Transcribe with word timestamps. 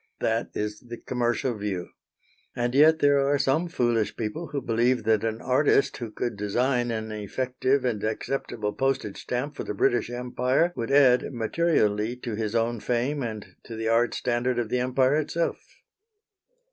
That 0.19 0.49
is 0.55 0.79
the 0.79 0.97
commercial 0.97 1.53
view. 1.55 1.89
And 2.55 2.73
yet 2.73 2.97
there 2.97 3.19
are 3.19 3.37
some 3.37 3.67
foolish 3.67 4.15
people 4.17 4.47
who 4.47 4.59
believe 4.59 5.03
that 5.03 5.23
an 5.23 5.41
artist 5.41 5.97
who 5.97 6.09
could 6.09 6.35
design 6.37 6.89
an 6.89 7.11
effective 7.11 7.85
and 7.85 8.03
acceptable 8.03 8.73
postage 8.73 9.21
stamp 9.21 9.55
for 9.55 9.63
the 9.63 9.75
British 9.75 10.09
Empire 10.09 10.73
would 10.75 10.89
add 10.89 11.31
materially 11.31 12.15
to 12.15 12.33
his 12.33 12.55
own 12.55 12.79
fame 12.79 13.21
and 13.21 13.55
to 13.65 13.75
the 13.75 13.89
art 13.89 14.15
standard 14.15 14.57
of 14.57 14.69
the 14.69 14.79
Empire 14.79 15.17
itself. 15.17 15.63